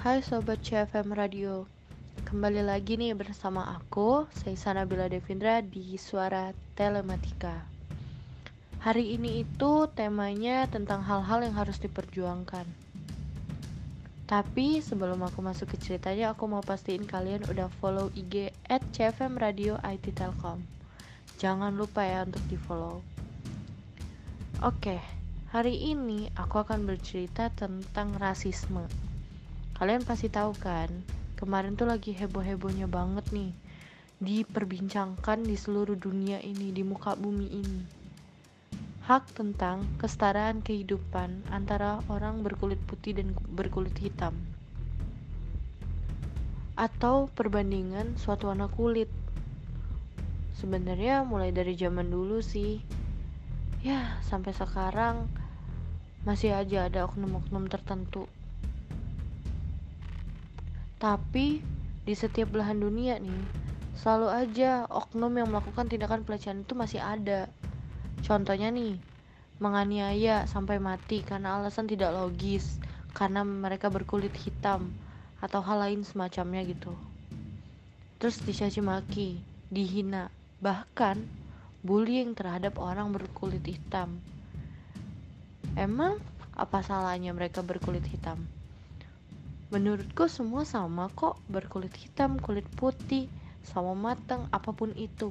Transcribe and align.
Hai 0.00 0.24
Sobat 0.24 0.64
CFM 0.64 1.12
Radio. 1.12 1.68
Kembali 2.24 2.64
lagi 2.64 2.96
nih 2.96 3.12
bersama 3.12 3.68
aku 3.76 4.24
Saisa 4.32 4.72
Nabila 4.72 5.12
Devindra 5.12 5.60
di 5.60 6.00
Suara 6.00 6.56
Telematika. 6.72 7.68
Hari 8.80 9.20
ini 9.20 9.44
itu 9.44 9.84
temanya 9.92 10.64
tentang 10.72 11.04
hal-hal 11.04 11.44
yang 11.44 11.52
harus 11.52 11.76
diperjuangkan. 11.84 12.64
Tapi 14.24 14.80
sebelum 14.80 15.20
aku 15.20 15.44
masuk 15.44 15.76
ke 15.76 15.76
ceritanya 15.76 16.32
Aku 16.32 16.48
mau 16.48 16.64
pastiin 16.64 17.04
kalian 17.04 17.44
udah 17.52 17.68
follow 17.84 18.08
IG 18.16 18.56
at 18.72 18.80
CFM 18.96 19.36
Radio 19.36 19.76
IT 19.84 20.16
Telkom. 20.16 20.64
Jangan 21.36 21.76
lupa 21.76 22.08
ya 22.08 22.24
untuk 22.24 22.40
di 22.48 22.56
follow 22.56 23.04
Oke, 24.64 24.96
hari 25.52 25.92
ini 25.92 26.32
aku 26.40 26.64
akan 26.64 26.88
bercerita 26.88 27.52
tentang 27.52 28.16
rasisme 28.16 28.88
Kalian 29.80 30.04
pasti 30.04 30.28
tahu 30.28 30.52
kan, 30.60 30.92
kemarin 31.40 31.72
tuh 31.72 31.88
lagi 31.88 32.12
heboh-hebohnya 32.12 32.84
banget 32.84 33.24
nih 33.32 33.56
diperbincangkan 34.20 35.40
di 35.40 35.56
seluruh 35.56 35.96
dunia 35.96 36.36
ini, 36.44 36.68
di 36.68 36.84
muka 36.84 37.16
bumi 37.16 37.48
ini. 37.48 37.80
Hak 39.08 39.32
tentang 39.32 39.88
kesetaraan 39.96 40.60
kehidupan 40.60 41.48
antara 41.48 42.04
orang 42.12 42.44
berkulit 42.44 42.76
putih 42.84 43.16
dan 43.16 43.32
berkulit 43.56 43.96
hitam. 43.96 44.36
Atau 46.76 47.32
perbandingan 47.32 48.20
suatu 48.20 48.52
warna 48.52 48.68
kulit. 48.68 49.08
Sebenarnya 50.60 51.24
mulai 51.24 51.56
dari 51.56 51.72
zaman 51.72 52.12
dulu 52.12 52.44
sih. 52.44 52.84
Ya, 53.80 54.20
sampai 54.28 54.52
sekarang 54.52 55.24
masih 56.28 56.52
aja 56.52 56.84
ada 56.84 57.08
oknum-oknum 57.08 57.64
tertentu 57.72 58.28
tapi 61.00 61.64
di 62.04 62.12
setiap 62.12 62.52
belahan 62.52 62.76
dunia 62.76 63.16
nih, 63.16 63.42
selalu 63.96 64.28
aja 64.28 64.84
oknum 64.84 65.32
yang 65.32 65.48
melakukan 65.48 65.88
tindakan 65.88 66.28
pelecehan 66.28 66.60
itu 66.60 66.76
masih 66.76 67.00
ada. 67.00 67.48
Contohnya 68.20 68.68
nih, 68.68 69.00
menganiaya 69.64 70.44
sampai 70.44 70.76
mati 70.76 71.24
karena 71.24 71.56
alasan 71.56 71.88
tidak 71.88 72.12
logis, 72.12 72.76
karena 73.16 73.40
mereka 73.40 73.88
berkulit 73.88 74.36
hitam 74.44 74.92
atau 75.40 75.64
hal 75.64 75.88
lain 75.88 76.04
semacamnya 76.04 76.68
gitu. 76.68 76.92
Terus 78.20 78.36
dicaci 78.44 78.84
maki, 78.84 79.40
dihina, 79.72 80.28
bahkan 80.60 81.16
bullying 81.80 82.36
terhadap 82.36 82.76
orang 82.76 83.08
berkulit 83.08 83.64
hitam. 83.64 84.20
Emang 85.80 86.20
apa 86.52 86.84
salahnya 86.84 87.32
mereka 87.32 87.64
berkulit 87.64 88.04
hitam? 88.04 88.59
Menurutku 89.70 90.26
semua 90.26 90.66
sama 90.66 91.06
kok, 91.14 91.38
berkulit 91.46 91.94
hitam, 91.94 92.42
kulit 92.42 92.66
putih, 92.74 93.30
sama 93.62 93.94
matang, 93.94 94.50
apa 94.50 94.74
pun 94.74 94.90
itu. 94.98 95.30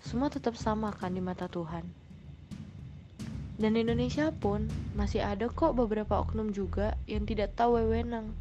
Semua 0.00 0.32
tetap 0.32 0.56
sama 0.56 0.96
kan 0.96 1.12
di 1.12 1.20
mata 1.20 1.44
Tuhan. 1.44 1.84
Dan 3.60 3.76
Indonesia 3.76 4.32
pun 4.32 4.64
masih 4.96 5.20
ada 5.20 5.52
kok 5.52 5.76
beberapa 5.76 6.24
oknum 6.24 6.56
juga 6.56 6.96
yang 7.04 7.28
tidak 7.28 7.52
tahu 7.52 7.76
wewenang. 7.76 8.32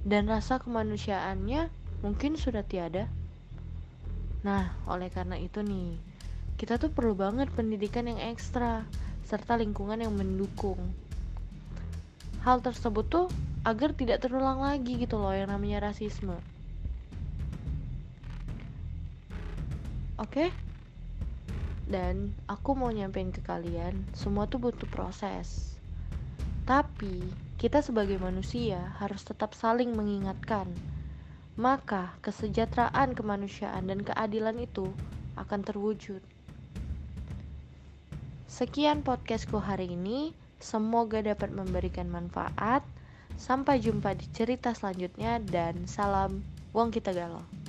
Dan 0.00 0.32
rasa 0.32 0.56
kemanusiaannya 0.56 1.68
mungkin 2.00 2.40
sudah 2.40 2.64
tiada. 2.64 3.04
Nah, 4.48 4.72
oleh 4.88 5.12
karena 5.12 5.36
itu 5.36 5.60
nih, 5.60 6.00
kita 6.56 6.80
tuh 6.80 6.88
perlu 6.88 7.12
banget 7.12 7.52
pendidikan 7.52 8.08
yang 8.08 8.20
ekstra 8.20 8.88
serta 9.28 9.60
lingkungan 9.60 10.00
yang 10.00 10.16
mendukung. 10.16 10.80
Hal 12.44 12.64
tersebut 12.64 13.04
tuh 13.08 13.28
agar 13.64 13.96
tidak 13.96 14.20
terulang 14.20 14.60
lagi 14.60 15.00
gitu 15.00 15.16
loh 15.16 15.32
yang 15.32 15.48
namanya 15.48 15.88
rasisme. 15.88 16.36
Oke? 20.20 20.52
Dan 21.84 22.32
aku 22.48 22.76
mau 22.76 22.92
nyampein 22.92 23.32
ke 23.32 23.40
kalian, 23.44 24.04
semua 24.16 24.44
tuh 24.48 24.60
butuh 24.60 24.88
proses. 24.88 25.76
Tapi 26.64 27.20
kita 27.60 27.84
sebagai 27.84 28.16
manusia 28.20 28.96
harus 29.00 29.20
tetap 29.24 29.52
saling 29.52 29.92
mengingatkan. 29.92 30.68
Maka 31.60 32.16
kesejahteraan 32.24 33.12
kemanusiaan 33.12 33.88
dan 33.88 34.00
keadilan 34.00 34.56
itu 34.60 34.88
akan 35.36 35.60
terwujud. 35.60 36.24
Sekian 38.48 39.04
podcastku 39.04 39.60
hari 39.60 39.92
ini. 39.92 40.32
Semoga 40.62 41.20
dapat 41.20 41.52
memberikan 41.52 42.08
manfaat. 42.08 42.80
Sampai 43.34 43.82
jumpa 43.82 44.14
di 44.14 44.26
cerita 44.30 44.70
selanjutnya 44.72 45.42
dan 45.42 45.90
salam 45.90 46.42
Wong 46.70 46.94
Kita 46.94 47.10
Galau. 47.10 47.63